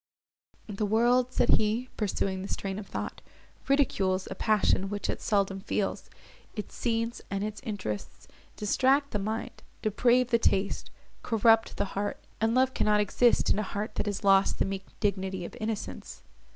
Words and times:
"The 0.65 0.87
world," 0.87 1.31
said 1.31 1.49
he, 1.57 1.87
pursuing 1.95 2.41
this 2.41 2.55
train 2.55 2.79
of 2.79 2.87
thought, 2.87 3.21
"ridicules 3.67 4.27
a 4.31 4.33
passion 4.33 4.89
which 4.89 5.11
it 5.11 5.21
seldom 5.21 5.59
feels; 5.59 6.09
its 6.55 6.73
scenes, 6.73 7.21
and 7.29 7.43
its 7.43 7.61
interests, 7.63 8.27
distract 8.55 9.11
the 9.11 9.19
mind, 9.19 9.61
deprave 9.83 10.31
the 10.31 10.39
taste, 10.39 10.89
corrupt 11.21 11.77
the 11.77 11.85
heart, 11.93 12.19
and 12.41 12.55
love 12.55 12.73
cannot 12.73 12.99
exist 12.99 13.51
in 13.51 13.59
a 13.59 13.61
heart 13.61 13.93
that 13.93 14.07
has 14.07 14.23
lost 14.23 14.57
the 14.57 14.65
meek 14.65 14.87
dignity 15.01 15.45
of 15.45 15.55
innocence. 15.61 16.23